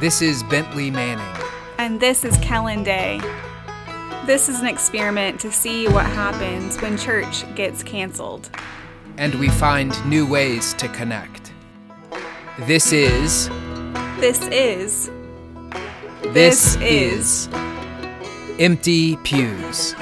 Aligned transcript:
This 0.00 0.22
is 0.22 0.44
Bentley 0.44 0.92
Manning. 0.92 1.44
And 1.76 1.98
this 1.98 2.24
is 2.24 2.36
Kellen 2.38 2.84
Day. 2.84 3.20
This 4.26 4.48
is 4.48 4.60
an 4.60 4.66
experiment 4.68 5.40
to 5.40 5.50
see 5.50 5.88
what 5.88 6.06
happens 6.06 6.80
when 6.80 6.96
church 6.96 7.42
gets 7.56 7.82
canceled. 7.82 8.48
And 9.16 9.34
we 9.40 9.48
find 9.48 9.92
new 10.08 10.24
ways 10.24 10.72
to 10.74 10.86
connect. 10.90 11.52
This 12.60 12.92
is. 12.92 13.48
This 14.20 14.46
is. 14.46 15.10
This, 16.22 16.76
is. 16.76 17.48
Empty 18.60 19.16
Pews. 19.16 19.96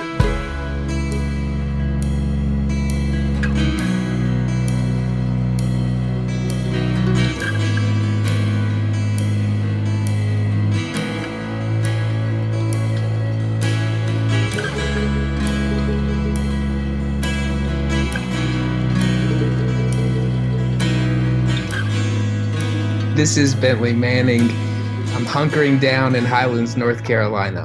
This 23.27 23.39
is 23.39 23.57
Bentley 23.57 23.93
Manning. 23.93 24.43
I'm 24.43 25.27
hunkering 25.27 25.81
down 25.81 26.15
in 26.15 26.25
Highlands, 26.25 26.77
North 26.77 27.03
Carolina. 27.03 27.65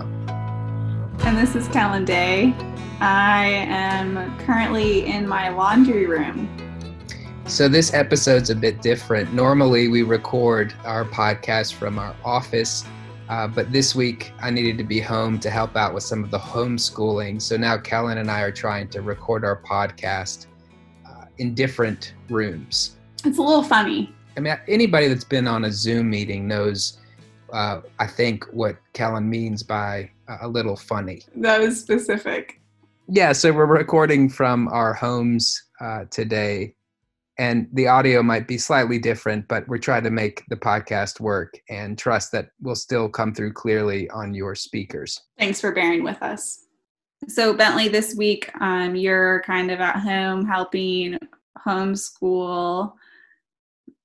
And 1.20 1.38
this 1.38 1.56
is 1.56 1.68
Kellen 1.68 2.04
Day. 2.04 2.56
I 3.00 3.46
am 3.68 4.36
currently 4.40 5.06
in 5.06 5.28
my 5.28 5.50
laundry 5.50 6.08
room. 6.08 6.50
So, 7.46 7.68
this 7.68 7.94
episode's 7.94 8.50
a 8.50 8.56
bit 8.56 8.82
different. 8.82 9.36
Normally, 9.36 9.88
we 9.88 10.02
record 10.02 10.74
our 10.84 11.06
podcast 11.06 11.76
from 11.76 12.00
our 12.00 12.16
office, 12.26 12.84
uh, 13.30 13.46
but 13.46 13.72
this 13.72 13.94
week 13.94 14.34
I 14.42 14.50
needed 14.50 14.80
to 14.80 14.84
be 14.84 15.00
home 15.00 15.40
to 15.42 15.52
help 15.52 15.76
out 15.76 15.94
with 15.94 16.02
some 16.02 16.24
of 16.24 16.32
the 16.32 16.40
homeschooling. 16.40 17.40
So, 17.40 17.56
now 17.56 17.78
Kellen 17.78 18.18
and 18.18 18.32
I 18.32 18.42
are 18.42 18.52
trying 18.52 18.90
to 18.90 19.04
record 19.04 19.46
our 19.46 19.62
podcast 19.62 20.48
uh, 21.08 21.26
in 21.38 21.54
different 21.54 22.16
rooms. 22.30 22.98
It's 23.24 23.38
a 23.38 23.44
little 23.44 23.62
funny. 23.62 24.12
I 24.38 24.40
mean, 24.40 24.58
anybody 24.68 25.08
that's 25.08 25.24
been 25.24 25.48
on 25.48 25.66
a 25.66 25.72
Zoom 25.72 26.10
meeting 26.10 26.48
knows, 26.48 27.00
uh, 27.52 27.82
I 28.00 28.08
think, 28.08 28.46
what 28.54 28.78
Kellen 28.94 29.30
means 29.30 29.64
by 29.64 30.10
a 30.42 30.48
little 30.48 30.78
funny. 30.78 31.24
That 31.36 31.60
was 31.60 31.80
specific. 31.80 32.62
Yeah, 33.10 33.34
so 33.34 33.52
we're 33.52 33.66
recording 33.66 34.30
from 34.30 34.70
our 34.70 34.94
homes 34.94 35.62
uh, 35.82 36.06
today, 36.10 36.76
and 37.38 37.68
the 37.74 37.88
audio 37.88 38.24
might 38.24 38.48
be 38.48 38.58
slightly 38.58 39.00
different, 39.00 39.50
but 39.50 39.68
we're 39.68 39.80
trying 39.80 40.04
to 40.04 40.12
make 40.12 40.44
the 40.48 40.56
podcast 40.56 41.20
work 41.20 41.60
and 41.70 41.98
trust 41.98 42.32
that 42.32 42.50
we'll 42.62 42.76
still 42.76 43.10
come 43.10 43.34
through 43.34 43.52
clearly 43.52 44.10
on 44.12 44.34
your 44.34 44.56
speakers. 44.56 45.20
Thanks 45.38 45.60
for 45.60 45.74
bearing 45.74 46.04
with 46.04 46.22
us. 46.24 46.68
So, 47.28 47.54
Bentley, 47.54 47.90
this 47.90 48.16
week 48.16 48.50
um, 48.62 48.96
you're 48.96 49.42
kind 49.42 49.72
of 49.72 49.82
at 49.82 49.98
home 49.98 50.46
helping 50.46 51.18
homeschool 51.66 52.94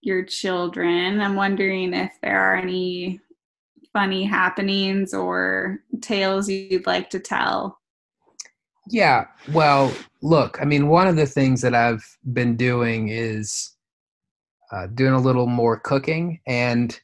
your 0.07 0.25
children. 0.25 1.21
I'm 1.21 1.35
wondering 1.35 1.93
if 1.93 2.13
there 2.23 2.41
are 2.41 2.57
any 2.57 3.21
funny 3.93 4.25
happenings 4.25 5.13
or 5.13 5.81
tales 6.01 6.49
you'd 6.49 6.87
like 6.87 7.11
to 7.11 7.19
tell. 7.19 7.81
Yeah, 8.89 9.27
well, 9.53 9.93
look, 10.23 10.59
I 10.63 10.65
mean, 10.65 10.87
one 10.87 11.09
of 11.09 11.17
the 11.17 11.27
things 11.27 11.61
that 11.63 11.75
I've 11.75 12.05
been 12.33 12.57
doing 12.57 13.09
is 13.09 13.75
uh, 14.71 14.87
doing 14.95 15.13
a 15.13 15.21
little 15.21 15.47
more 15.47 15.81
cooking. 15.81 16.41
And, 16.47 16.99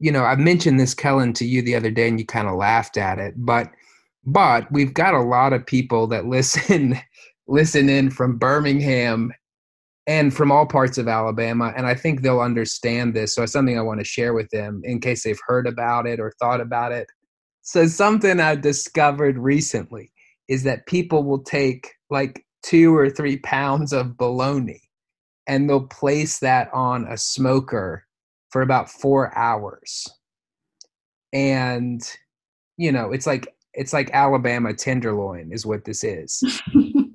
you 0.00 0.10
know, 0.10 0.24
I 0.24 0.34
mentioned 0.34 0.80
this, 0.80 0.94
Kellen, 0.94 1.32
to 1.34 1.44
you 1.44 1.62
the 1.62 1.76
other 1.76 1.92
day, 1.92 2.08
and 2.08 2.18
you 2.18 2.26
kind 2.26 2.48
of 2.48 2.56
laughed 2.56 2.96
at 2.96 3.20
it. 3.20 3.34
But, 3.36 3.70
but 4.24 4.70
we've 4.72 4.94
got 4.94 5.14
a 5.14 5.22
lot 5.22 5.52
of 5.52 5.64
people 5.64 6.08
that 6.08 6.26
listen 6.26 6.98
listen 7.46 7.88
in 7.88 8.10
from 8.10 8.38
Birmingham 8.38 9.32
and 10.10 10.34
from 10.34 10.50
all 10.50 10.66
parts 10.66 10.98
of 10.98 11.06
Alabama. 11.06 11.72
And 11.76 11.86
I 11.86 11.94
think 11.94 12.22
they'll 12.22 12.40
understand 12.40 13.14
this. 13.14 13.32
So 13.32 13.44
it's 13.44 13.52
something 13.52 13.78
I 13.78 13.82
want 13.82 14.00
to 14.00 14.04
share 14.04 14.34
with 14.34 14.50
them 14.50 14.80
in 14.82 15.00
case 15.00 15.22
they've 15.22 15.38
heard 15.46 15.68
about 15.68 16.04
it 16.04 16.18
or 16.18 16.32
thought 16.40 16.60
about 16.60 16.90
it. 16.90 17.06
So 17.62 17.86
something 17.86 18.40
I 18.40 18.56
discovered 18.56 19.38
recently 19.38 20.10
is 20.48 20.64
that 20.64 20.86
people 20.86 21.22
will 21.22 21.44
take 21.44 21.92
like 22.10 22.44
two 22.64 22.92
or 22.92 23.08
three 23.08 23.36
pounds 23.36 23.92
of 23.92 24.16
bologna 24.16 24.82
and 25.46 25.70
they'll 25.70 25.86
place 25.86 26.40
that 26.40 26.68
on 26.74 27.06
a 27.06 27.16
smoker 27.16 28.04
for 28.50 28.62
about 28.62 28.90
four 28.90 29.32
hours. 29.38 30.08
And 31.32 32.02
you 32.76 32.90
know, 32.90 33.12
it's 33.12 33.28
like 33.28 33.46
it's 33.74 33.92
like 33.92 34.10
Alabama 34.12 34.74
tenderloin 34.74 35.52
is 35.52 35.64
what 35.64 35.84
this 35.84 36.02
is. 36.02 36.42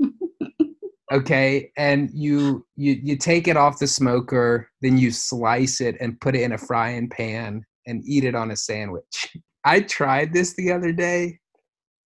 okay 1.15 1.71
and 1.77 2.09
you 2.13 2.65
you 2.75 2.99
you 3.03 3.15
take 3.15 3.47
it 3.47 3.57
off 3.57 3.79
the 3.79 3.87
smoker 3.87 4.69
then 4.81 4.97
you 4.97 5.11
slice 5.11 5.81
it 5.81 5.95
and 5.99 6.19
put 6.19 6.35
it 6.35 6.41
in 6.41 6.51
a 6.51 6.57
frying 6.57 7.09
pan 7.09 7.65
and 7.87 8.03
eat 8.05 8.23
it 8.23 8.35
on 8.35 8.51
a 8.51 8.55
sandwich. 8.55 9.37
I 9.63 9.81
tried 9.81 10.31
this 10.31 10.53
the 10.55 10.71
other 10.71 10.91
day 10.91 11.39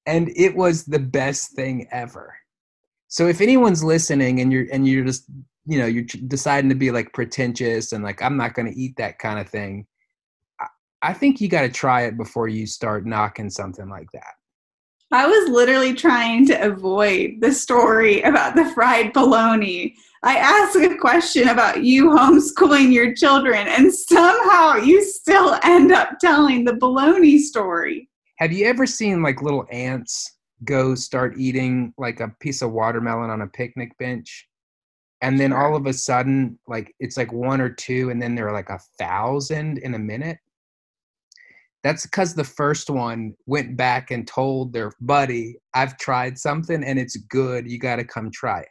and 0.05 0.29
it 0.35 0.55
was 0.55 0.85
the 0.85 0.99
best 0.99 1.55
thing 1.55 1.87
ever. 1.91 2.33
So 3.09 3.27
if 3.27 3.41
anyone's 3.41 3.83
listening 3.83 4.39
and 4.39 4.51
you're 4.51 4.67
and 4.71 4.87
you're 4.87 5.05
just 5.05 5.25
you 5.65 5.77
know 5.77 5.85
you're 5.85 6.05
deciding 6.27 6.69
to 6.69 6.75
be 6.75 6.91
like 6.91 7.13
pretentious 7.13 7.91
and 7.91 8.03
like 8.03 8.21
i'm 8.21 8.37
not 8.37 8.53
going 8.53 8.65
to 8.65 8.79
eat 8.79 8.95
that 8.97 9.19
kind 9.19 9.39
of 9.39 9.47
thing 9.49 9.85
I 11.01 11.13
think 11.13 11.39
you 11.39 11.47
got 11.47 11.61
to 11.61 11.69
try 11.69 12.01
it 12.03 12.17
before 12.17 12.49
you 12.49 12.65
start 12.67 13.05
knocking 13.05 13.49
something 13.49 13.87
like 13.87 14.11
that 14.13 14.33
I 15.11 15.25
was 15.25 15.49
literally 15.49 15.95
trying 15.95 16.45
to 16.47 16.67
avoid 16.67 17.37
the 17.41 17.51
story 17.51 18.21
about 18.21 18.55
the 18.55 18.71
fried 18.75 19.11
bologna. 19.11 19.95
I 20.21 20.35
asked 20.35 20.75
a 20.75 20.95
question 20.97 21.47
about 21.47 21.83
you 21.83 22.09
homeschooling 22.11 22.93
your 22.93 23.15
children, 23.15 23.67
and 23.67 23.91
somehow 23.91 24.75
you 24.75 25.03
still 25.03 25.57
end 25.63 25.91
up 25.91 26.19
telling 26.19 26.63
the 26.63 26.75
bologna 26.75 27.39
story. 27.39 28.07
Have 28.37 28.51
you 28.51 28.67
ever 28.67 28.85
seen 28.85 29.23
like 29.23 29.41
little 29.41 29.65
ants 29.71 30.37
go 30.63 30.93
start 30.93 31.39
eating 31.39 31.91
like 31.97 32.19
a 32.19 32.35
piece 32.39 32.61
of 32.61 32.71
watermelon 32.71 33.31
on 33.31 33.41
a 33.41 33.47
picnic 33.47 33.97
bench? 33.97 34.47
And 35.21 35.39
then 35.39 35.51
all 35.51 35.75
of 35.75 35.87
a 35.87 35.93
sudden, 35.93 36.59
like 36.67 36.93
it's 36.99 37.17
like 37.17 37.33
one 37.33 37.61
or 37.61 37.69
two, 37.69 38.11
and 38.11 38.21
then 38.21 38.35
there 38.35 38.47
are 38.47 38.53
like 38.53 38.69
a 38.69 38.79
thousand 38.99 39.79
in 39.79 39.95
a 39.95 39.99
minute? 39.99 40.37
That's 41.83 42.05
because 42.05 42.33
the 42.35 42.43
first 42.43 42.89
one 42.89 43.33
went 43.45 43.77
back 43.77 44.11
and 44.11 44.27
told 44.27 44.73
their 44.73 44.91
buddy, 44.99 45.55
I've 45.73 45.97
tried 45.97 46.37
something 46.37 46.83
and 46.83 46.99
it's 46.99 47.15
good. 47.15 47.69
You 47.69 47.79
got 47.79 47.97
to 47.97 48.03
come 48.03 48.29
try 48.31 48.61
it. 48.61 48.67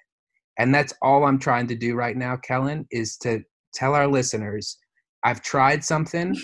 And 0.59 0.75
that's 0.75 0.93
all 1.01 1.25
I'm 1.25 1.39
trying 1.39 1.69
to 1.69 1.75
do 1.75 1.95
right 1.95 2.17
now, 2.17 2.37
Kellen, 2.37 2.87
is 2.91 3.17
to 3.19 3.43
tell 3.73 3.95
our 3.95 4.09
listeners, 4.09 4.77
I've 5.25 5.43
tried 5.43 5.85
something. 5.85 6.37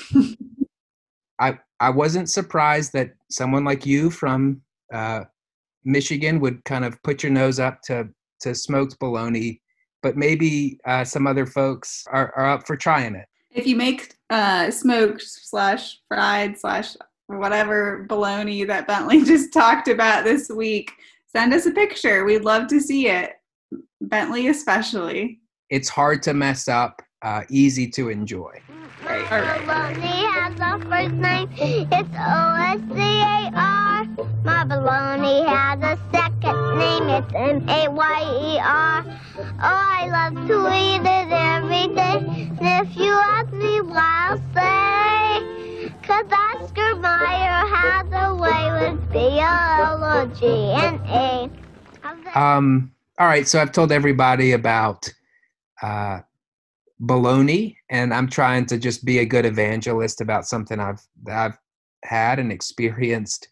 I 1.41 1.59
I 1.81 1.91
wasn't 1.91 2.31
surprised 2.31 2.93
that 2.93 3.11
someone 3.31 3.65
like 3.65 3.85
you 3.85 4.11
from 4.11 4.63
uh, 4.93 5.25
Michigan 5.85 6.41
would 6.41 6.65
kind 6.65 6.85
of 6.85 7.03
put 7.03 7.23
your 7.23 7.33
nose 7.33 7.59
up 7.59 7.83
to 7.83 8.09
to 8.41 8.55
smoked 8.55 8.99
bologna, 8.99 9.61
but 10.03 10.17
maybe 10.17 10.79
uh, 10.87 11.05
some 11.05 11.27
other 11.27 11.47
folks 11.47 12.05
are, 12.11 12.33
are 12.37 12.47
up 12.51 12.67
for 12.67 12.77
trying 12.77 13.15
it. 13.15 13.27
If 13.55 13.69
you 13.69 13.77
make 13.77 14.17
uh, 14.31 14.71
smoked 14.73 15.23
slash 15.23 16.01
fried 16.09 16.59
slash 16.59 16.97
whatever 17.29 18.05
bologna 18.09 18.65
that 18.65 18.89
Bentley 18.89 19.25
just 19.25 19.53
talked 19.53 19.87
about 19.87 20.25
this 20.25 20.51
week, 20.51 20.91
send 21.27 21.55
us 21.55 21.65
a 21.67 21.71
picture. 21.71 22.25
We'd 22.25 22.45
love 22.45 22.67
to 22.69 22.81
see 22.81 23.09
it. 23.09 23.35
Bentley, 24.01 24.49
especially. 24.49 25.41
It's 25.71 25.89
hard 25.89 26.23
to 26.25 26.35
mess 26.35 26.69
up, 26.69 27.01
uh, 27.23 27.43
easy 27.49 27.89
to 27.91 28.09
enjoy. 28.09 28.61
Right, 29.05 29.33
all 29.33 29.41
right. 29.41 29.61
Bologna 29.61 30.27
has 30.33 30.55
a 30.61 30.79
first 30.89 31.15
name. 31.15 31.49
It's 31.57 32.09
O 32.19 32.55
S 32.59 32.81
C 32.93 33.01
A 33.01 33.51
R. 33.55 34.07
My 34.45 34.65
bologna 34.65 35.45
has 35.45 35.79
a 35.81 35.99
second 36.11 36.24
name. 36.53 37.09
It's 37.09 37.33
M 37.35 37.69
A 37.69 37.89
Y 37.89 38.23
E 38.43 38.59
R. 38.59 39.05
Oh, 39.39 39.53
I 39.61 40.09
love 40.11 40.47
to 40.47 40.69
eat 40.75 41.01
it 41.01 41.31
every 41.33 41.95
day. 41.95 42.49
And 42.61 42.89
if 42.89 42.97
you 42.97 43.13
ask 43.13 43.53
me 43.53 43.81
why, 43.81 44.29
I'll 44.29 44.39
say, 44.55 45.91
cause 46.03 46.27
Oscar 46.31 46.97
Mayer 46.97 47.65
has 47.77 48.07
a 48.13 48.35
way 48.35 48.91
with 48.91 49.13
B 49.13 49.19
O 49.19 49.41
L 49.41 50.05
O 50.05 50.27
G 50.27 50.47
N 50.73 51.01
A. 51.07 51.51
Um, 52.39 52.93
all 53.19 53.27
right, 53.27 53.47
so 53.47 53.61
I've 53.61 53.73
told 53.73 53.93
everybody 53.93 54.53
about 54.53 55.13
uh, 55.83 56.21
baloney, 57.01 57.77
and 57.91 58.13
I'm 58.13 58.29
trying 58.29 58.67
to 58.67 58.79
just 58.79 59.05
be 59.05 59.19
a 59.19 59.25
good 59.25 59.47
evangelist 59.47 60.21
about 60.21 60.47
something 60.47 60.81
I've 60.81 61.01
I've 61.31 61.57
had 62.03 62.39
and 62.39 62.51
experienced. 62.53 63.49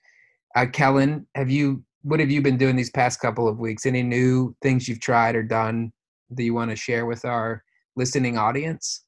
Uh, 0.57 0.67
Kellen, 0.67 1.27
have 1.35 1.51
you? 1.51 1.83
What 2.03 2.21
have 2.21 2.31
you 2.31 2.43
been 2.43 2.57
doing 2.57 2.77
these 2.77 2.91
past 2.91 3.21
couple 3.21 3.47
of 3.47 3.59
weeks? 3.59 3.87
Any 3.87 4.03
new 4.03 4.55
things 4.61 4.89
you've 4.89 5.01
tried 5.01 5.37
or 5.37 5.43
done 5.43 5.93
that 6.31 6.43
you 6.43 6.55
want 6.55 6.71
to 6.71 6.77
share 6.77 7.07
with 7.07 7.25
our 7.25 7.63
listening 7.97 8.37
audience? 8.37 9.05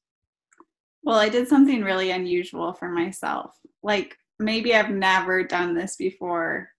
Well, 1.03 1.17
I 1.17 1.29
did 1.29 1.47
something 1.47 1.83
really 1.83 2.11
unusual 2.11 2.73
for 2.73 2.89
myself. 2.89 3.55
Like 3.83 4.17
maybe 4.39 4.73
I've 4.73 4.89
never 4.89 5.43
done 5.43 5.75
this 5.75 5.95
before 5.95 6.69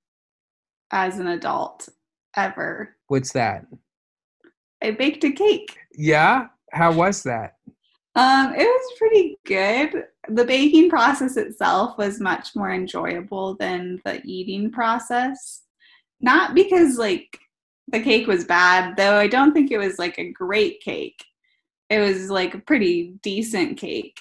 as 0.91 1.19
an 1.19 1.29
adult 1.29 1.89
ever. 2.37 2.97
What's 3.09 3.33
that? 3.33 3.67
I 4.83 4.93
baked 4.93 5.25
a 5.25 5.33
cake. 5.33 5.77
Yeah? 5.93 6.49
How 6.73 6.93
was 6.93 7.23
that? 7.23 7.55
Um, 8.15 8.55
it 8.55 8.65
was 8.65 8.99
pretty 8.99 9.37
good. 9.45 10.05
The 10.29 10.45
baking 10.45 10.89
process 10.89 11.37
itself 11.37 11.99
was 11.99 12.21
much 12.21 12.57
more 12.57 12.73
enjoyable 12.73 13.55
than 13.57 14.01
the 14.05 14.23
eating 14.25 14.73
process. 14.73 15.63
Not 16.21 16.55
because 16.55 16.99
like 16.99 17.39
the 17.89 18.01
cake 18.03 18.27
was 18.27 18.45
bad, 18.45 18.97
though 18.97 19.17
I 19.17 19.27
don't 19.29 19.53
think 19.53 19.71
it 19.71 19.79
was 19.79 19.99
like 19.99 20.19
a 20.19 20.33
great 20.33 20.81
cake. 20.81 21.23
It 21.91 22.01
was 22.01 22.31
like 22.31 22.55
a 22.55 22.59
pretty 22.59 23.15
decent 23.23 23.79
cake. 23.79 24.19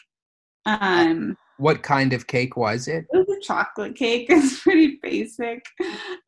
Um 0.66 1.38
What 1.58 1.84
kind 1.84 2.14
of 2.14 2.28
cake 2.28 2.58
was 2.58 2.88
it? 2.88 3.06
it 3.12 3.28
was 3.28 3.38
a 3.38 3.42
chocolate 3.42 3.96
cake. 3.96 4.28
It's 4.30 4.62
pretty 4.62 5.00
basic. 5.02 5.66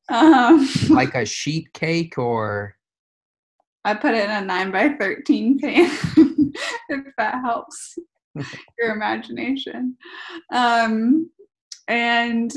Um 0.09 0.67
Like 0.89 1.15
a 1.15 1.25
sheet 1.25 1.71
cake 1.73 2.17
or 2.17 2.75
I 3.85 3.93
put 3.93 4.15
it 4.15 4.25
in 4.25 4.31
a 4.31 4.41
nine 4.41 4.71
by 4.71 4.89
thirteen 4.89 5.59
pan, 5.59 5.89
if 6.89 7.05
that 7.17 7.35
helps 7.41 7.97
your 8.77 8.91
imagination. 8.93 9.95
Um, 10.51 11.29
and 11.87 12.51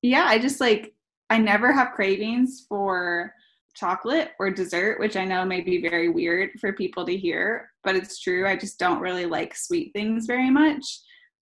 yeah, 0.00 0.24
I 0.26 0.38
just 0.38 0.58
like 0.58 0.94
I 1.30 1.38
never 1.38 1.72
have 1.72 1.92
cravings 1.92 2.64
for 2.68 3.32
chocolate 3.74 4.32
or 4.38 4.50
dessert, 4.50 4.98
which 4.98 5.16
I 5.16 5.24
know 5.24 5.44
may 5.44 5.60
be 5.60 5.80
very 5.80 6.08
weird 6.08 6.50
for 6.60 6.72
people 6.72 7.06
to 7.06 7.16
hear, 7.16 7.70
but 7.84 7.94
it's 7.96 8.20
true. 8.20 8.46
I 8.46 8.56
just 8.56 8.78
don't 8.78 9.00
really 9.00 9.26
like 9.26 9.54
sweet 9.54 9.92
things 9.92 10.26
very 10.26 10.50
much. 10.50 10.84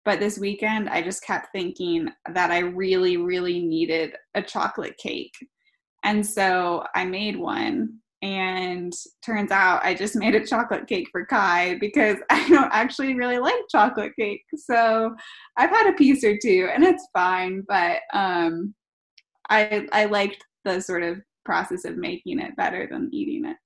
But 0.06 0.19
this 0.19 0.38
weekend, 0.38 0.89
I 0.89 1.01
just 1.01 1.24
kept 1.24 1.50
thinking 1.53 2.09
that 2.33 2.51
I 2.51 2.59
really, 2.59 3.18
really 3.18 3.59
needed 3.59 4.15
a 4.33 4.41
chocolate 4.41 4.97
cake. 4.97 5.33
And 6.03 6.25
so 6.25 6.83
I 6.94 7.06
made 7.06 7.38
one 7.38 8.00
and 8.21 8.94
turns 9.24 9.51
out 9.51 9.83
I 9.83 9.94
just 9.94 10.15
made 10.15 10.33
a 10.33 10.45
chocolate 10.45 10.88
cake 10.88 11.09
for 11.12 11.25
Kai 11.25 11.77
because 11.79 12.18
I 12.29 12.47
don't 12.50 12.71
actually 12.74 13.15
really 13.15 13.38
like 13.38 13.56
chocolate 13.69 14.13
cake. 14.18 14.44
So 14.56 15.13
I've 15.57 15.69
had 15.69 15.89
a 15.89 15.97
piece 15.97 16.24
or 16.24 16.38
two 16.41 16.69
and 16.74 16.83
it's 16.83 17.07
fine, 17.13 17.63
but 17.68 18.00
um 18.13 18.74
I 19.49 19.87
I 19.91 20.05
liked 20.05 20.45
the 20.65 20.79
sort 20.79 21.03
of 21.03 21.21
process 21.45 21.85
of 21.85 21.97
making 21.97 22.39
it 22.39 22.55
better 22.55 22.87
than 22.89 23.09
eating 23.11 23.45
it. 23.45 23.57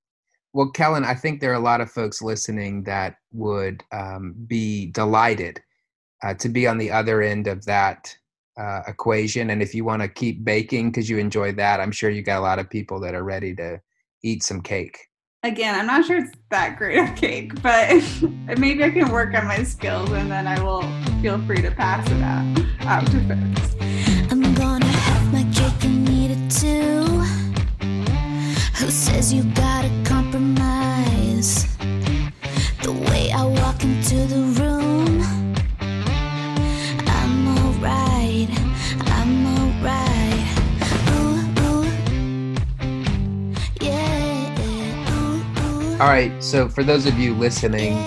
Well, 0.53 0.71
Kellen, 0.71 1.03
I 1.03 1.13
think 1.13 1.39
there 1.39 1.51
are 1.51 1.55
a 1.55 1.59
lot 1.59 1.81
of 1.81 1.91
folks 1.91 2.21
listening 2.21 2.83
that 2.83 3.17
would 3.31 3.83
um, 3.91 4.33
be 4.47 4.87
delighted 4.87 5.61
uh, 6.23 6.33
to 6.35 6.49
be 6.49 6.65
on 6.65 6.77
the 6.77 6.89
other 6.89 7.21
end 7.21 7.47
of 7.47 7.63
that 7.65 8.15
uh, 8.59 8.81
equation. 8.87 9.51
And 9.51 9.61
if 9.61 9.75
you 9.75 9.85
want 9.85 10.01
to 10.01 10.07
keep 10.07 10.43
baking 10.43 10.89
because 10.89 11.09
you 11.09 11.19
enjoy 11.19 11.51
that, 11.53 11.79
I'm 11.79 11.91
sure 11.91 12.09
you 12.09 12.23
got 12.23 12.39
a 12.39 12.41
lot 12.41 12.59
of 12.59 12.69
people 12.69 12.99
that 13.01 13.13
are 13.13 13.23
ready 13.23 13.53
to 13.55 13.79
eat 14.23 14.43
some 14.43 14.61
cake. 14.61 14.97
Again, 15.43 15.79
I'm 15.79 15.85
not 15.85 16.05
sure 16.05 16.17
it's 16.17 16.31
that 16.49 16.77
great 16.77 16.97
of 16.97 17.15
cake, 17.15 17.61
but 17.61 18.03
maybe 18.57 18.83
I 18.83 18.89
can 18.89 19.11
work 19.11 19.35
on 19.35 19.45
my 19.45 19.63
skills 19.63 20.09
and 20.11 20.31
then 20.31 20.47
I 20.47 20.61
will 20.61 20.81
feel 21.21 21.39
free 21.45 21.61
to 21.61 21.71
pass 21.71 22.09
it 22.09 22.21
out, 22.23 22.65
out 22.81 23.05
to 23.11 23.19
folks. 23.27 24.16
Who 29.27 29.35
you 29.35 29.43
gotta 29.55 29.89
compromise? 30.05 31.65
The 32.81 32.93
way 32.93 33.29
I 33.29 33.43
walk 33.43 33.83
into 33.83 34.15
the 34.25 34.41
room, 34.61 35.21
I'm 37.07 37.57
alright, 37.57 38.49
I'm 39.07 39.45
alright. 39.57 40.47
Ooh, 41.11 41.43
ooh, 41.61 43.45
yeah. 43.81 45.11
Ooh, 45.11 45.91
All 46.01 46.07
right. 46.07 46.31
So, 46.41 46.69
for 46.69 46.83
those 46.83 47.05
of 47.05 47.19
you 47.19 47.33
listening, 47.33 47.97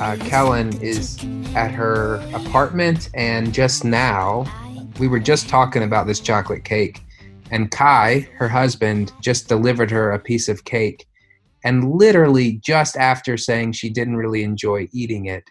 uh, 0.00 0.16
Kellen 0.20 0.76
is 0.82 1.16
at 1.54 1.70
her 1.70 2.16
apartment, 2.34 3.08
and 3.14 3.54
just 3.54 3.84
now, 3.84 4.44
we 4.98 5.06
were 5.06 5.20
just 5.20 5.48
talking 5.48 5.84
about 5.84 6.08
this 6.08 6.18
chocolate 6.18 6.64
cake, 6.64 7.02
and 7.50 7.70
Kai, 7.70 8.28
her 8.36 8.48
husband, 8.48 9.12
just 9.20 9.48
delivered 9.48 9.90
her 9.90 10.12
a 10.12 10.18
piece 10.18 10.48
of 10.48 10.64
cake. 10.64 11.06
And 11.64 11.92
literally, 11.92 12.60
just 12.64 12.96
after 12.96 13.36
saying 13.36 13.72
she 13.72 13.90
didn't 13.90 14.16
really 14.16 14.42
enjoy 14.42 14.88
eating 14.92 15.26
it, 15.26 15.44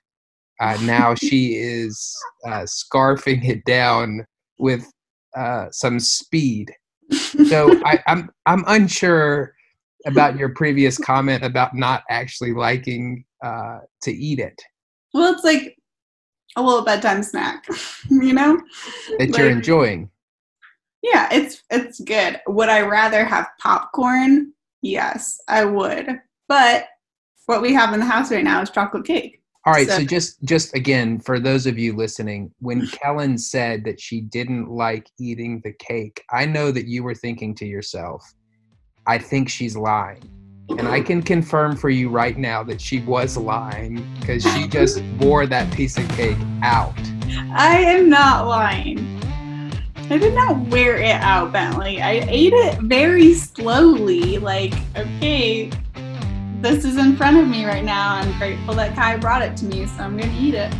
uh, 0.59 0.77
now 0.83 1.15
she 1.15 1.55
is 1.55 2.15
uh, 2.45 2.65
scarfing 2.65 3.47
it 3.47 3.63
down 3.65 4.25
with 4.57 4.89
uh, 5.35 5.67
some 5.71 5.99
speed. 5.99 6.71
So 7.47 7.79
I, 7.85 7.99
I'm 8.07 8.31
I'm 8.45 8.63
unsure 8.67 9.53
about 10.05 10.37
your 10.37 10.49
previous 10.49 10.97
comment 10.97 11.43
about 11.43 11.75
not 11.75 12.03
actually 12.09 12.53
liking 12.53 13.25
uh, 13.43 13.79
to 14.01 14.11
eat 14.11 14.39
it 14.39 14.59
Well, 15.13 15.33
it's 15.33 15.43
like 15.43 15.77
a 16.55 16.61
little 16.61 16.83
bedtime 16.83 17.21
snack, 17.23 17.65
you 18.09 18.33
know? 18.33 18.59
that 19.19 19.37
you're 19.37 19.49
enjoying. 19.49 20.09
Yeah, 21.13 21.29
it's 21.31 21.61
it's 21.69 21.99
good. 21.99 22.41
Would 22.47 22.69
I 22.69 22.81
rather 22.81 23.23
have 23.25 23.47
popcorn? 23.59 24.53
Yes, 24.81 25.39
I 25.47 25.63
would. 25.65 26.19
But 26.47 26.87
what 27.45 27.61
we 27.61 27.73
have 27.73 27.93
in 27.93 27.99
the 27.99 28.05
house 28.05 28.31
right 28.31 28.43
now 28.43 28.61
is 28.61 28.71
chocolate 28.71 29.05
cake. 29.05 29.41
All 29.67 29.73
right, 29.73 29.87
so 29.87 29.99
So- 29.99 30.05
just 30.05 30.43
just 30.43 30.75
again 30.75 31.19
for 31.19 31.39
those 31.39 31.67
of 31.67 31.77
you 31.77 31.95
listening, 31.95 32.51
when 32.59 32.87
Kellen 32.87 33.37
said 33.37 33.83
that 33.85 33.99
she 34.01 34.21
didn't 34.21 34.69
like 34.69 35.07
eating 35.19 35.61
the 35.63 35.73
cake, 35.73 36.23
I 36.31 36.45
know 36.45 36.71
that 36.71 36.87
you 36.87 37.03
were 37.03 37.15
thinking 37.15 37.53
to 37.55 37.65
yourself, 37.65 38.23
I 39.05 39.19
think 39.19 39.47
she's 39.49 39.77
lying. 39.77 40.23
And 40.69 40.87
I 40.87 41.01
can 41.01 41.21
confirm 41.21 41.75
for 41.75 41.91
you 41.91 42.09
right 42.09 42.35
now 42.35 42.63
that 42.63 42.81
she 42.81 42.99
was 43.01 43.37
lying 43.37 44.03
because 44.19 44.41
she 44.41 44.67
just 44.67 45.03
wore 45.19 45.45
that 45.45 45.71
piece 45.71 45.99
of 45.99 46.07
cake 46.09 46.37
out. 46.63 46.95
I 47.53 47.77
am 47.81 48.09
not 48.09 48.47
lying. 48.47 49.14
I 50.07 50.19
did 50.19 50.35
not 50.35 50.67
wear 50.67 50.97
it 50.97 51.19
out, 51.19 51.51
Bentley. 51.51 51.99
I 51.99 52.23
ate 52.27 52.53
it 52.53 52.79
very 52.81 53.33
slowly. 53.33 54.37
Like, 54.37 54.75
okay, 54.95 55.71
this 56.61 56.85
is 56.85 56.97
in 56.97 57.17
front 57.17 57.37
of 57.37 57.47
me 57.47 57.65
right 57.65 57.83
now. 57.83 58.15
I'm 58.15 58.37
grateful 58.37 58.75
that 58.75 58.95
Kai 58.95 59.17
brought 59.17 59.41
it 59.41 59.57
to 59.57 59.65
me, 59.65 59.87
so 59.87 60.03
I'm 60.03 60.15
gonna 60.15 60.31
eat 60.37 60.53
it. 60.53 60.71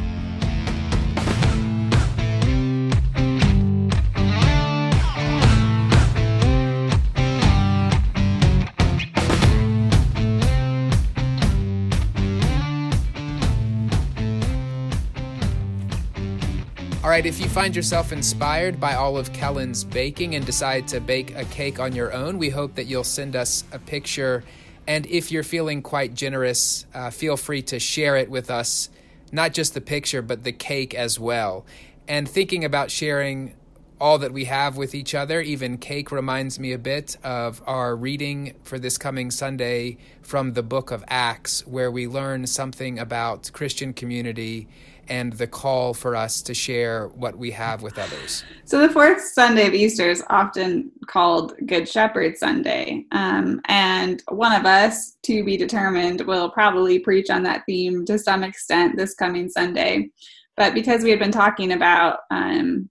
Right, 17.15 17.25
if 17.25 17.39
you 17.39 17.47
find 17.47 17.73
yourself 17.73 18.11
inspired 18.11 18.77
by 18.77 18.93
all 18.93 19.15
of 19.15 19.31
Kellen's 19.31 19.85
baking 19.85 20.35
and 20.35 20.45
decide 20.45 20.85
to 20.89 20.99
bake 20.99 21.33
a 21.37 21.45
cake 21.45 21.79
on 21.79 21.95
your 21.95 22.11
own, 22.11 22.37
we 22.37 22.49
hope 22.49 22.75
that 22.75 22.87
you'll 22.87 23.05
send 23.05 23.37
us 23.37 23.63
a 23.71 23.79
picture. 23.79 24.43
And 24.85 25.05
if 25.05 25.31
you're 25.31 25.41
feeling 25.41 25.81
quite 25.81 26.13
generous, 26.13 26.85
uh, 26.93 27.11
feel 27.11 27.37
free 27.37 27.61
to 27.61 27.79
share 27.79 28.17
it 28.17 28.29
with 28.29 28.51
us, 28.51 28.89
not 29.31 29.53
just 29.53 29.73
the 29.73 29.79
picture, 29.79 30.21
but 30.21 30.43
the 30.43 30.51
cake 30.51 30.93
as 30.93 31.17
well. 31.17 31.65
And 32.05 32.27
thinking 32.27 32.65
about 32.65 32.91
sharing 32.91 33.55
all 34.01 34.17
that 34.17 34.33
we 34.33 34.43
have 34.43 34.75
with 34.75 34.93
each 34.93 35.15
other, 35.15 35.39
even 35.39 35.77
cake 35.77 36.11
reminds 36.11 36.59
me 36.59 36.73
a 36.73 36.77
bit 36.77 37.15
of 37.23 37.61
our 37.65 37.95
reading 37.95 38.55
for 38.63 38.77
this 38.77 38.97
coming 38.97 39.31
Sunday 39.31 39.97
from 40.21 40.51
the 40.51 40.63
book 40.63 40.91
of 40.91 41.01
Acts, 41.07 41.65
where 41.65 41.89
we 41.89 42.07
learn 42.07 42.45
something 42.45 42.99
about 42.99 43.49
Christian 43.53 43.93
community 43.93 44.67
and 45.07 45.33
the 45.33 45.47
call 45.47 45.93
for 45.93 46.15
us 46.15 46.41
to 46.43 46.53
share 46.53 47.07
what 47.09 47.37
we 47.37 47.51
have 47.51 47.81
with 47.81 47.97
others. 47.97 48.43
So 48.65 48.79
the 48.79 48.89
fourth 48.89 49.21
Sunday 49.21 49.67
of 49.67 49.73
Easter 49.73 50.09
is 50.09 50.23
often 50.29 50.91
called 51.07 51.53
Good 51.65 51.87
Shepherd 51.87 52.37
Sunday. 52.37 53.05
Um, 53.11 53.61
and 53.65 54.23
one 54.29 54.59
of 54.59 54.65
us, 54.65 55.17
to 55.23 55.43
be 55.43 55.57
determined, 55.57 56.21
will 56.21 56.49
probably 56.49 56.99
preach 56.99 57.29
on 57.29 57.43
that 57.43 57.63
theme 57.65 58.05
to 58.05 58.17
some 58.17 58.43
extent 58.43 58.97
this 58.97 59.13
coming 59.13 59.49
Sunday. 59.49 60.09
But 60.57 60.73
because 60.73 61.03
we 61.03 61.09
had 61.09 61.19
been 61.19 61.31
talking 61.31 61.73
about 61.73 62.19
um, 62.31 62.89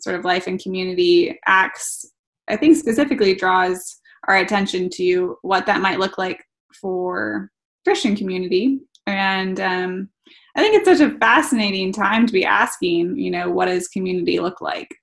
sort 0.00 0.16
of 0.16 0.24
life 0.24 0.46
and 0.46 0.62
community 0.62 1.38
acts, 1.46 2.06
I 2.48 2.56
think 2.56 2.76
specifically 2.76 3.34
draws 3.34 4.00
our 4.28 4.36
attention 4.36 4.90
to 4.90 5.36
what 5.42 5.66
that 5.66 5.80
might 5.80 5.98
look 5.98 6.18
like 6.18 6.44
for 6.80 7.50
Christian 7.84 8.16
community. 8.16 8.80
And 9.06 9.60
um, 9.60 10.08
I 10.54 10.60
think 10.60 10.74
it's 10.74 10.98
such 10.98 11.06
a 11.06 11.16
fascinating 11.18 11.92
time 11.92 12.26
to 12.26 12.32
be 12.32 12.44
asking, 12.44 13.16
you 13.16 13.30
know, 13.30 13.50
what 13.50 13.66
does 13.66 13.88
community 13.88 14.40
look 14.40 14.60
like? 14.60 14.94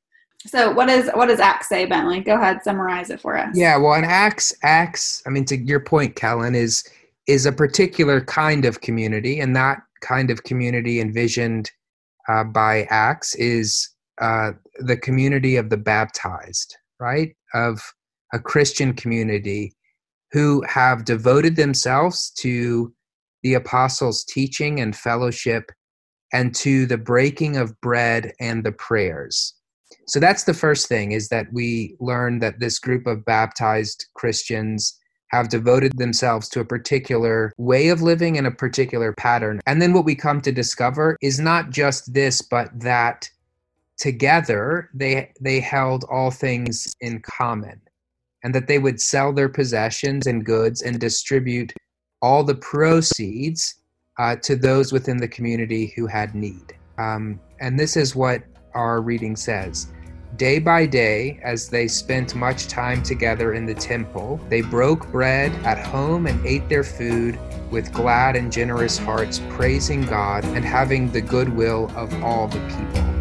So 0.46 0.72
what 0.72 0.90
is 0.90 1.10
what 1.14 1.26
does 1.28 1.40
Acts 1.40 1.68
say, 1.68 1.86
Bentley? 1.86 2.22
Go 2.22 2.36
ahead, 2.36 2.64
summarize 2.64 3.10
it 3.10 3.20
for 3.20 3.38
us. 3.38 3.50
Yeah, 3.54 3.78
well, 3.78 3.94
an 3.94 4.06
acts 4.06 4.54
acts. 4.64 5.22
I 5.26 5.30
mean, 5.30 5.46
to 5.46 5.58
your 5.58 5.80
point, 5.80 6.16
Kellen, 6.16 6.56
is 6.56 6.84
is 7.28 7.46
a 7.46 7.52
particular 7.52 8.22
kind 8.22 8.64
of 8.64 8.82
community, 8.82 9.40
and 9.40 9.56
that 9.56 9.80
kind 10.02 10.30
of 10.30 10.44
community 10.44 11.02
envisioned 11.02 11.72
uh, 12.28 12.44
by 12.44 12.84
Acts 12.90 13.36
is 13.36 13.90
uh, 14.22 14.52
the 14.80 14.98
community 14.98 15.56
of 15.56 15.70
the 15.70 15.78
baptized, 15.78 16.76
right? 17.00 17.36
Of 17.54 17.82
a 18.34 18.40
Christian 18.40 18.94
community 18.94 19.74
who 20.32 20.62
have 20.68 21.06
devoted 21.06 21.56
themselves 21.56 22.32
to 22.32 22.94
the 23.48 23.54
apostles' 23.54 24.26
teaching 24.26 24.82
and 24.82 24.94
fellowship 24.94 25.72
and 26.34 26.54
to 26.54 26.86
the 26.86 26.98
breaking 26.98 27.56
of 27.56 27.80
bread 27.80 28.34
and 28.42 28.66
the 28.66 28.74
prayers. 28.74 29.54
So 30.06 30.20
that's 30.20 30.44
the 30.44 30.54
first 30.54 30.90
thing 30.90 31.14
is 31.14 31.30
that 31.30 31.48
we 31.54 31.96
learn 32.02 32.40
that 32.40 32.60
this 32.60 32.78
group 32.78 33.08
of 33.08 33.24
baptized 33.24 34.06
Christians 34.16 35.00
have 35.30 35.48
devoted 35.48 35.98
themselves 35.98 36.50
to 36.50 36.60
a 36.60 36.66
particular 36.66 37.54
way 37.58 37.88
of 37.88 38.02
living 38.02 38.38
and 38.38 38.46
a 38.46 38.52
particular 38.52 39.14
pattern. 39.14 39.62
And 39.66 39.82
then 39.82 39.94
what 39.94 40.04
we 40.04 40.14
come 40.14 40.42
to 40.42 40.52
discover 40.52 41.16
is 41.22 41.40
not 41.40 41.70
just 41.70 42.14
this, 42.14 42.42
but 42.42 42.68
that 42.82 43.30
together 43.98 44.90
they 44.94 45.32
they 45.40 45.62
held 45.62 46.04
all 46.12 46.32
things 46.32 46.94
in 47.00 47.22
common 47.22 47.80
and 48.44 48.54
that 48.54 48.68
they 48.68 48.78
would 48.78 49.00
sell 49.00 49.32
their 49.32 49.50
possessions 49.50 50.28
and 50.28 50.46
goods 50.46 50.82
and 50.82 51.00
distribute 51.00 51.72
all 52.22 52.44
the 52.44 52.56
proceeds 52.56 53.76
uh, 54.18 54.36
to 54.38 54.56
those 54.56 54.92
within 54.92 55.18
the 55.18 55.28
community 55.28 55.94
who 55.96 56.08
had 56.08 56.34
need. 56.36 56.76
Um, 56.98 57.40
and 57.60 57.80
this 57.80 57.96
is 57.96 58.16
what 58.16 58.44
our 58.74 59.02
reading 59.02 59.36
says. 59.36 59.88
Day 60.36 60.60
by 60.60 60.86
day, 60.86 61.40
as 61.44 61.70
they 61.70 61.88
spent 61.88 62.36
much 62.36 62.68
time 62.68 63.02
together 63.02 63.54
in 63.54 63.66
the 63.66 63.74
temple, 63.74 64.40
they 64.50 64.62
broke 64.62 65.12
bread 65.12 65.52
at 65.66 65.84
home 65.86 66.28
and 66.28 66.46
ate 66.46 66.68
their 66.70 66.84
food 66.84 67.40
with 67.72 67.92
glad 67.94 68.36
and 68.36 68.52
generous 68.52 68.98
hearts, 68.98 69.42
praising 69.50 70.02
God 70.02 70.44
and 70.46 70.64
having 70.66 71.12
the 71.12 71.22
goodwill 71.22 71.92
of 71.96 72.14
all 72.24 72.48
the 72.48 72.60
people. 72.68 73.17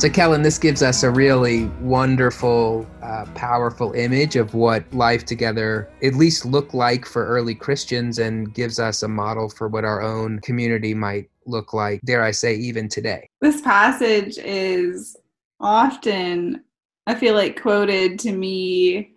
So, 0.00 0.08
Kellen, 0.08 0.40
this 0.40 0.56
gives 0.56 0.82
us 0.82 1.02
a 1.02 1.10
really 1.10 1.66
wonderful, 1.82 2.86
uh, 3.02 3.26
powerful 3.34 3.92
image 3.92 4.34
of 4.34 4.54
what 4.54 4.90
life 4.94 5.26
together 5.26 5.90
at 6.02 6.14
least 6.14 6.46
looked 6.46 6.72
like 6.72 7.04
for 7.04 7.26
early 7.26 7.54
Christians 7.54 8.18
and 8.18 8.54
gives 8.54 8.78
us 8.78 9.02
a 9.02 9.08
model 9.08 9.50
for 9.50 9.68
what 9.68 9.84
our 9.84 10.00
own 10.00 10.38
community 10.38 10.94
might 10.94 11.28
look 11.44 11.74
like, 11.74 12.00
dare 12.06 12.24
I 12.24 12.30
say, 12.30 12.54
even 12.54 12.88
today. 12.88 13.28
This 13.42 13.60
passage 13.60 14.38
is 14.38 15.18
often, 15.60 16.64
I 17.06 17.14
feel 17.14 17.34
like, 17.34 17.60
quoted 17.60 18.18
to 18.20 18.32
me 18.32 19.12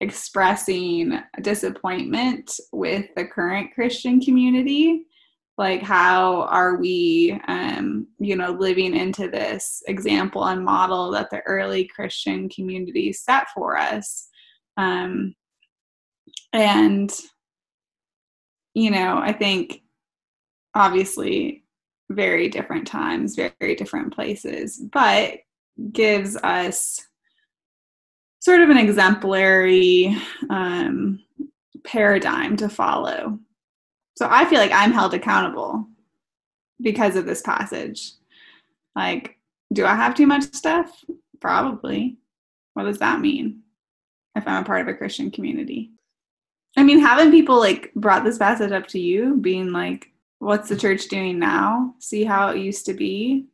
expressing 0.00 1.16
disappointment 1.42 2.58
with 2.72 3.06
the 3.14 3.24
current 3.24 3.72
Christian 3.72 4.20
community 4.20 5.06
like 5.56 5.82
how 5.82 6.42
are 6.42 6.76
we 6.76 7.40
um, 7.48 8.06
you 8.18 8.36
know 8.36 8.50
living 8.50 8.96
into 8.96 9.28
this 9.28 9.82
example 9.86 10.44
and 10.44 10.64
model 10.64 11.10
that 11.12 11.30
the 11.30 11.40
early 11.42 11.86
christian 11.86 12.48
community 12.48 13.12
set 13.12 13.46
for 13.54 13.76
us? 13.76 14.28
Um, 14.76 15.34
and 16.54 17.12
you 18.72 18.90
know 18.90 19.18
i 19.18 19.32
think 19.32 19.82
obviously 20.74 21.64
very 22.10 22.48
different 22.48 22.86
times 22.86 23.36
very 23.36 23.74
different 23.74 24.14
places 24.14 24.82
but 24.92 25.38
gives 25.92 26.36
us 26.36 27.00
sort 28.40 28.60
of 28.60 28.70
an 28.70 28.78
exemplary 28.78 30.16
um, 30.50 31.18
paradigm 31.84 32.56
to 32.56 32.68
follow 32.68 33.38
so 34.16 34.28
I 34.30 34.44
feel 34.44 34.58
like 34.58 34.72
I'm 34.72 34.92
held 34.92 35.14
accountable 35.14 35.86
because 36.80 37.16
of 37.16 37.26
this 37.26 37.42
passage. 37.42 38.12
Like, 38.94 39.38
do 39.72 39.84
I 39.84 39.94
have 39.94 40.14
too 40.14 40.26
much 40.26 40.44
stuff? 40.54 41.04
Probably. 41.40 42.16
What 42.74 42.84
does 42.84 42.98
that 42.98 43.20
mean 43.20 43.62
if 44.36 44.46
I'm 44.46 44.62
a 44.62 44.66
part 44.66 44.82
of 44.82 44.88
a 44.88 44.94
Christian 44.94 45.30
community? 45.30 45.90
I 46.76 46.82
mean, 46.82 46.98
haven't 46.98 47.30
people 47.30 47.58
like 47.58 47.92
brought 47.94 48.24
this 48.24 48.38
passage 48.38 48.72
up 48.72 48.86
to 48.88 49.00
you, 49.00 49.36
being 49.36 49.72
like, 49.72 50.12
what's 50.38 50.68
the 50.68 50.76
church 50.76 51.08
doing 51.08 51.38
now? 51.38 51.94
See 52.00 52.24
how 52.24 52.50
it 52.50 52.58
used 52.58 52.86
to 52.86 52.94
be? 52.94 53.46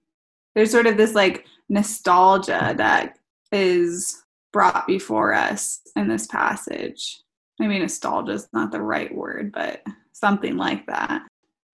There's 0.54 0.70
sort 0.70 0.86
of 0.86 0.96
this 0.96 1.14
like 1.14 1.44
nostalgia 1.68 2.74
that 2.76 3.18
is 3.52 4.22
brought 4.52 4.86
before 4.86 5.32
us 5.34 5.80
in 5.96 6.08
this 6.08 6.26
passage. 6.26 7.20
I 7.60 7.66
mean, 7.66 7.82
nostalgia 7.82 8.32
is 8.32 8.48
not 8.52 8.72
the 8.72 8.80
right 8.80 9.14
word, 9.14 9.52
but 9.52 9.82
something 10.20 10.56
like 10.56 10.86
that. 10.86 11.22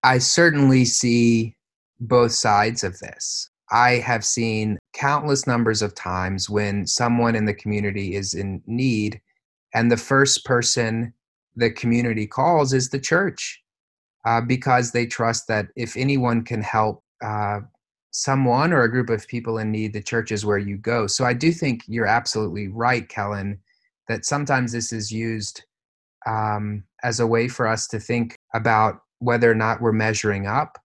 I 0.02 0.18
certainly 0.18 0.84
see 0.84 1.54
both 2.00 2.32
sides 2.32 2.84
of 2.84 2.98
this. 3.00 3.50
I 3.70 3.92
have 3.94 4.24
seen 4.24 4.78
countless 4.92 5.46
numbers 5.46 5.82
of 5.82 5.94
times 5.94 6.48
when 6.48 6.86
someone 6.86 7.34
in 7.34 7.44
the 7.44 7.54
community 7.54 8.14
is 8.14 8.32
in 8.34 8.62
need, 8.66 9.20
and 9.74 9.90
the 9.90 9.96
first 9.96 10.44
person 10.44 11.12
the 11.56 11.70
community 11.70 12.26
calls 12.26 12.72
is 12.72 12.90
the 12.90 13.00
church 13.00 13.62
uh, 14.26 14.40
because 14.40 14.92
they 14.92 15.06
trust 15.06 15.48
that 15.48 15.68
if 15.74 15.96
anyone 15.96 16.44
can 16.44 16.62
help 16.62 17.02
uh, 17.24 17.60
someone 18.10 18.72
or 18.72 18.82
a 18.82 18.90
group 18.90 19.10
of 19.10 19.26
people 19.26 19.58
in 19.58 19.70
need, 19.70 19.92
the 19.92 20.02
church 20.02 20.30
is 20.30 20.44
where 20.44 20.58
you 20.58 20.76
go. 20.76 21.06
So 21.06 21.24
I 21.24 21.32
do 21.32 21.52
think 21.52 21.82
you're 21.86 22.06
absolutely 22.06 22.68
right, 22.68 23.08
Kellen, 23.08 23.58
that 24.08 24.24
sometimes 24.24 24.72
this 24.72 24.92
is 24.92 25.10
used 25.10 25.64
um, 26.26 26.84
as 27.06 27.20
a 27.20 27.26
way 27.26 27.46
for 27.46 27.68
us 27.68 27.86
to 27.86 28.00
think 28.00 28.36
about 28.52 28.98
whether 29.20 29.50
or 29.50 29.54
not 29.54 29.80
we're 29.80 29.92
measuring 29.92 30.46
up. 30.46 30.76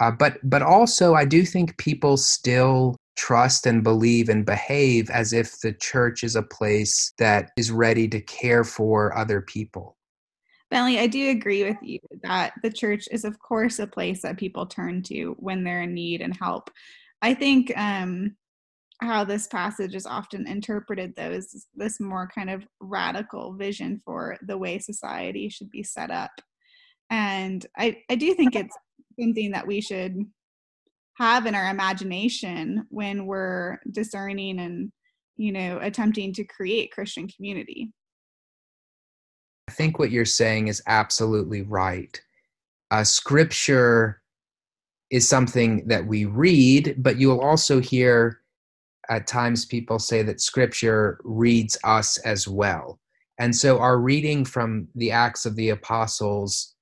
Uh, 0.00 0.10
but 0.10 0.38
but 0.42 0.62
also, 0.62 1.14
I 1.14 1.24
do 1.24 1.44
think 1.44 1.78
people 1.78 2.16
still 2.16 2.96
trust 3.16 3.66
and 3.66 3.84
believe 3.84 4.28
and 4.28 4.44
behave 4.44 5.08
as 5.10 5.32
if 5.32 5.60
the 5.60 5.72
church 5.72 6.24
is 6.24 6.34
a 6.34 6.42
place 6.42 7.12
that 7.18 7.50
is 7.56 7.70
ready 7.70 8.08
to 8.08 8.20
care 8.20 8.64
for 8.64 9.16
other 9.16 9.40
people. 9.40 9.96
Bentley, 10.70 10.98
I 10.98 11.06
do 11.06 11.28
agree 11.28 11.64
with 11.64 11.76
you 11.82 11.98
that 12.22 12.54
the 12.62 12.72
church 12.72 13.06
is, 13.12 13.24
of 13.24 13.38
course, 13.38 13.78
a 13.78 13.86
place 13.86 14.22
that 14.22 14.38
people 14.38 14.66
turn 14.66 15.02
to 15.04 15.36
when 15.38 15.62
they're 15.62 15.82
in 15.82 15.92
need 15.92 16.22
and 16.22 16.34
help. 16.36 16.70
I 17.20 17.34
think 17.34 17.70
um, 17.76 18.34
how 19.02 19.24
this 19.24 19.46
passage 19.46 19.94
is 19.94 20.06
often 20.06 20.46
interpreted 20.46 21.14
though 21.16 21.30
is 21.30 21.66
this 21.74 22.00
more 22.00 22.28
kind 22.34 22.50
of 22.50 22.66
radical 22.80 23.54
vision 23.54 24.00
for 24.04 24.36
the 24.46 24.56
way 24.56 24.78
society 24.78 25.48
should 25.48 25.70
be 25.70 25.82
set 25.82 26.10
up. 26.10 26.30
And 27.10 27.64
i 27.76 27.96
i 28.10 28.14
do 28.14 28.34
think 28.34 28.54
it's 28.54 28.76
something 29.20 29.50
that 29.52 29.66
we 29.66 29.80
should 29.80 30.16
have 31.18 31.46
in 31.46 31.54
our 31.54 31.70
imagination 31.70 32.86
when 32.88 33.26
we're 33.26 33.78
discerning 33.90 34.58
and 34.58 34.90
you 35.36 35.52
know 35.52 35.78
attempting 35.82 36.32
to 36.32 36.44
create 36.44 36.92
christian 36.92 37.28
community. 37.28 37.92
I 39.68 39.72
think 39.72 39.98
what 39.98 40.10
you're 40.10 40.24
saying 40.24 40.68
is 40.68 40.82
absolutely 40.86 41.62
right. 41.62 42.20
Uh, 42.90 43.04
scripture 43.04 44.20
is 45.10 45.28
something 45.28 45.86
that 45.86 46.06
we 46.06 46.24
read 46.24 46.94
but 46.98 47.18
you'll 47.18 47.40
also 47.40 47.80
hear 47.80 48.41
at 49.12 49.26
times 49.26 49.66
people 49.66 49.98
say 49.98 50.22
that 50.22 50.40
scripture 50.40 51.20
reads 51.22 51.76
us 51.84 52.16
as 52.18 52.48
well. 52.48 52.98
And 53.38 53.54
so 53.54 53.78
our 53.78 53.98
reading 53.98 54.42
from 54.44 54.88
the 54.94 55.10
Acts 55.10 55.44
of 55.44 55.54
the 55.54 55.68
Apostles, 55.68 56.74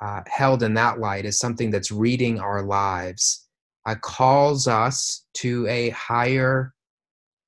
uh, 0.00 0.20
held 0.26 0.62
in 0.62 0.74
that 0.74 1.00
light, 1.00 1.24
is 1.24 1.38
something 1.38 1.70
that's 1.72 1.90
reading 1.90 2.38
our 2.38 2.62
lives, 2.62 3.48
uh, 3.86 3.96
calls 4.00 4.68
us 4.68 5.26
to 5.34 5.66
a 5.66 5.90
higher 5.90 6.72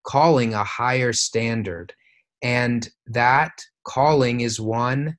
calling, 0.05 0.53
a 0.53 0.65
higher 0.65 1.13
standard. 1.13 1.93
And 2.43 2.89
that 3.07 3.53
calling 3.87 4.41
is 4.41 4.61
one 4.61 5.17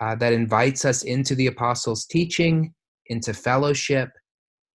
uh, 0.00 0.16
that 0.16 0.32
invites 0.32 0.84
us 0.84 1.04
into 1.04 1.36
the 1.36 1.46
Apostles' 1.46 2.04
teaching, 2.04 2.74
into 3.06 3.32
fellowship, 3.32 4.10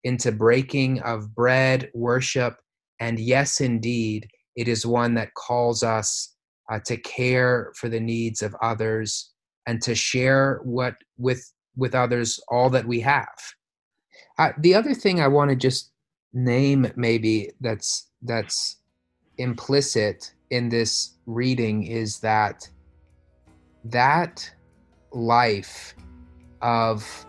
into 0.04 0.32
breaking 0.32 1.02
of 1.02 1.34
bread, 1.34 1.90
worship, 1.96 2.56
and 3.00 3.20
yes, 3.20 3.62
indeed, 3.62 4.28
it 4.56 4.68
is 4.68 4.86
one 4.86 5.14
that 5.16 5.34
calls 5.34 5.84
us 5.84 6.36
uh, 6.72 6.80
to 6.86 6.98
care 6.98 7.72
for 7.76 7.90
the 7.90 8.00
needs 8.00 8.42
of 8.42 8.56
others 8.62 9.32
and 9.68 9.82
to 9.82 9.96
share 9.96 10.60
what 10.64 10.96
with 11.18 11.52
with 11.76 11.96
others 11.96 12.40
all 12.50 12.70
that 12.70 12.86
we 12.86 13.00
have. 13.00 13.38
Uh, 14.38 14.52
the 14.60 14.76
other 14.76 14.94
thing 14.94 15.22
I 15.22 15.28
want 15.28 15.50
to 15.50 15.56
just 15.56 15.92
name 16.34 16.92
maybe 16.96 17.52
that's 17.62 18.10
that's 18.22 18.78
implicit 19.38 20.34
in 20.50 20.70
this 20.70 21.16
reading 21.26 21.84
is 21.84 22.20
that 22.20 22.68
that 23.86 24.52
life 25.12 25.96
of 26.62 27.26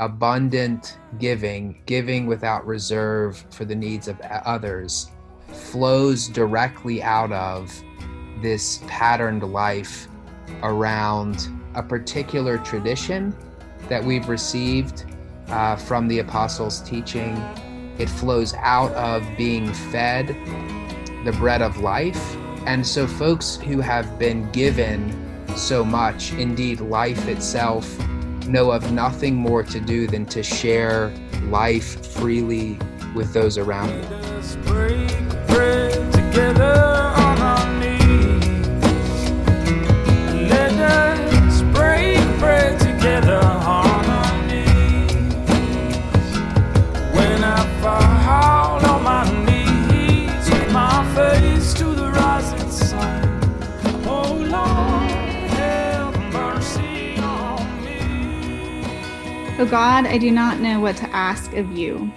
abundant 0.00 0.98
giving, 1.18 1.80
giving 1.84 2.26
without 2.26 2.66
reserve 2.66 3.44
for 3.50 3.66
the 3.66 3.74
needs 3.74 4.08
of 4.08 4.18
others, 4.22 5.10
flows 5.52 6.26
directly 6.28 7.02
out 7.02 7.30
of 7.32 7.70
this 8.40 8.82
patterned 8.86 9.42
life 9.42 10.08
around 10.62 11.48
a 11.74 11.82
particular 11.82 12.56
tradition 12.58 13.36
that 13.88 14.02
we've 14.02 14.28
received 14.28 15.04
uh, 15.48 15.76
from 15.76 16.08
the 16.08 16.20
apostles' 16.20 16.80
teaching. 16.80 17.36
It 17.98 18.08
flows 18.08 18.54
out 18.54 18.92
of 18.92 19.22
being 19.36 19.72
fed 19.72 20.28
the 21.24 21.32
bread 21.38 21.60
of 21.60 21.76
life. 21.78 22.36
And 22.66 22.86
so, 22.86 23.06
folks 23.06 23.56
who 23.56 23.80
have 23.80 24.18
been 24.18 24.50
given 24.52 25.14
so 25.56 25.84
much, 25.84 26.32
indeed, 26.32 26.80
life 26.80 27.28
itself, 27.28 27.98
know 28.50 28.72
of 28.72 28.92
nothing 28.92 29.34
more 29.34 29.62
to 29.62 29.80
do 29.80 30.06
than 30.06 30.26
to 30.26 30.42
share 30.42 31.12
life 31.44 32.06
freely 32.06 32.78
with 33.14 33.32
those 33.32 33.56
around 33.58 33.88
them. 33.88 34.30
O 59.60 59.66
God, 59.66 60.06
I 60.06 60.16
do 60.16 60.30
not 60.30 60.58
know 60.60 60.80
what 60.80 60.96
to 60.96 61.10
ask 61.10 61.52
of 61.52 61.70
you. 61.72 62.10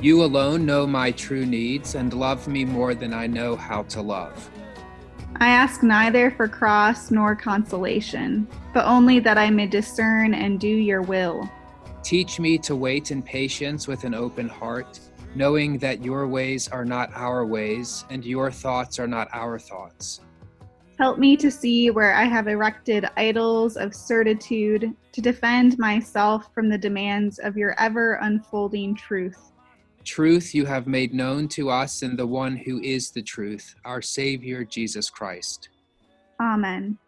You 0.00 0.22
alone 0.22 0.64
know 0.64 0.86
my 0.86 1.10
true 1.10 1.44
needs 1.44 1.96
and 1.96 2.14
love 2.14 2.46
me 2.46 2.64
more 2.64 2.94
than 2.94 3.12
I 3.12 3.26
know 3.26 3.56
how 3.56 3.82
to 3.82 4.00
love. 4.00 4.48
I 5.40 5.48
ask 5.48 5.82
neither 5.82 6.30
for 6.30 6.46
cross 6.46 7.10
nor 7.10 7.34
consolation, 7.34 8.46
but 8.72 8.84
only 8.84 9.18
that 9.18 9.36
I 9.36 9.50
may 9.50 9.66
discern 9.66 10.34
and 10.34 10.60
do 10.60 10.68
your 10.68 11.02
will. 11.02 11.50
Teach 12.04 12.38
me 12.38 12.58
to 12.58 12.76
wait 12.76 13.10
in 13.10 13.24
patience 13.24 13.88
with 13.88 14.04
an 14.04 14.14
open 14.14 14.48
heart, 14.48 15.00
knowing 15.34 15.78
that 15.78 16.04
your 16.04 16.28
ways 16.28 16.68
are 16.68 16.84
not 16.84 17.10
our 17.12 17.44
ways 17.44 18.04
and 18.08 18.24
your 18.24 18.52
thoughts 18.52 19.00
are 19.00 19.08
not 19.08 19.26
our 19.32 19.58
thoughts. 19.58 20.20
Help 20.98 21.16
me 21.16 21.36
to 21.36 21.48
see 21.48 21.90
where 21.90 22.12
I 22.12 22.24
have 22.24 22.48
erected 22.48 23.08
idols 23.16 23.76
of 23.76 23.94
certitude 23.94 24.92
to 25.12 25.20
defend 25.20 25.78
myself 25.78 26.52
from 26.52 26.68
the 26.68 26.76
demands 26.76 27.38
of 27.38 27.56
your 27.56 27.78
ever 27.78 28.14
unfolding 28.14 28.96
truth. 28.96 29.52
Truth 30.02 30.56
you 30.56 30.66
have 30.66 30.88
made 30.88 31.14
known 31.14 31.46
to 31.48 31.70
us 31.70 32.02
in 32.02 32.16
the 32.16 32.26
one 32.26 32.56
who 32.56 32.80
is 32.80 33.12
the 33.12 33.22
truth, 33.22 33.76
our 33.84 34.02
Savior 34.02 34.64
Jesus 34.64 35.08
Christ. 35.08 35.68
Amen. 36.40 36.98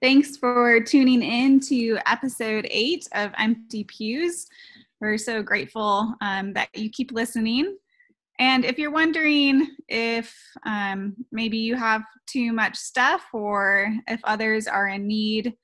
Thanks 0.00 0.38
for 0.38 0.80
tuning 0.80 1.22
in 1.22 1.60
to 1.60 1.98
episode 2.06 2.66
eight 2.70 3.06
of 3.12 3.32
Empty 3.36 3.84
Pews. 3.84 4.46
We're 5.00 5.18
so 5.18 5.42
grateful 5.42 6.14
um, 6.22 6.54
that 6.54 6.70
you 6.74 6.88
keep 6.88 7.12
listening. 7.12 7.76
And 8.38 8.64
if 8.64 8.78
you're 8.78 8.92
wondering 8.92 9.66
if 9.88 10.34
um, 10.64 11.16
maybe 11.32 11.58
you 11.58 11.74
have 11.74 12.02
too 12.26 12.52
much 12.52 12.76
stuff 12.76 13.22
or 13.32 13.92
if 14.06 14.20
others 14.24 14.66
are 14.66 14.86
in 14.86 15.06
need, 15.08 15.54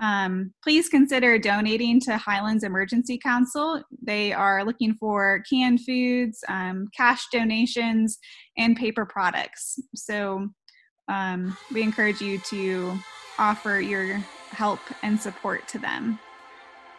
um, 0.00 0.52
please 0.62 0.88
consider 0.88 1.38
donating 1.38 2.00
to 2.00 2.16
Highlands 2.16 2.64
Emergency 2.64 3.18
Council. 3.18 3.82
They 4.02 4.32
are 4.32 4.64
looking 4.64 4.94
for 4.94 5.42
canned 5.48 5.82
foods, 5.82 6.42
um, 6.48 6.88
cash 6.96 7.26
donations, 7.32 8.18
and 8.56 8.76
paper 8.76 9.06
products. 9.06 9.78
So 9.94 10.48
um, 11.08 11.56
we 11.72 11.82
encourage 11.82 12.20
you 12.20 12.38
to 12.50 12.98
offer 13.38 13.80
your 13.80 14.16
help 14.50 14.80
and 15.02 15.20
support 15.20 15.68
to 15.68 15.78
them. 15.78 16.18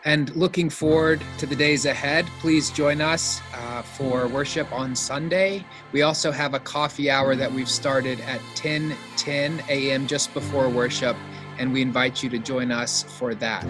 And 0.06 0.34
looking 0.36 0.70
forward 0.70 1.24
to 1.39 1.48
the 1.48 1.56
days 1.56 1.88
ahead, 1.88 2.28
please 2.39 2.70
join 2.70 3.02
us 3.02 3.41
uh, 3.56 3.82
for 3.82 4.28
worship 4.28 4.72
on 4.72 4.96
Sunday. 4.96 5.65
We 5.91 6.04
also 6.04 6.32
have 6.32 6.54
a 6.54 6.60
coffee 6.60 7.10
hour 7.10 7.36
that 7.36 7.52
we've 7.52 7.70
started 7.70 8.20
at 8.22 8.39
10 8.54 8.96
10 9.18 9.63
a.m. 9.68 10.06
just 10.06 10.32
before 10.36 10.70
worship, 10.70 11.18
and 11.58 11.74
we 11.74 11.82
invite 11.82 12.22
you 12.22 12.30
to 12.30 12.38
join 12.38 12.72
us 12.72 13.02
for 13.02 13.34
that. 13.34 13.65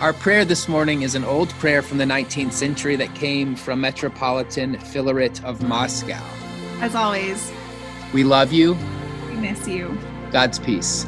Our 0.00 0.12
prayer 0.12 0.44
this 0.44 0.68
morning 0.68 1.00
is 1.00 1.14
an 1.14 1.24
old 1.24 1.48
prayer 1.50 1.80
from 1.80 1.96
the 1.96 2.04
19th 2.04 2.52
century 2.52 2.96
that 2.96 3.14
came 3.14 3.56
from 3.56 3.80
Metropolitan 3.80 4.76
Filaret 4.76 5.42
of 5.44 5.62
Moscow. 5.62 6.22
As 6.80 6.94
always, 6.94 7.50
we 8.12 8.22
love 8.22 8.52
you. 8.52 8.76
We 9.30 9.36
miss 9.36 9.66
you. 9.66 9.96
God's 10.30 10.58
peace. 10.58 11.06